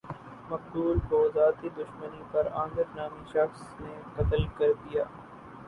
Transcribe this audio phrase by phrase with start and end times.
[0.49, 5.03] مقتول کو ذاتی دشمنی پر عامر نامی شخص نے قتل کردیا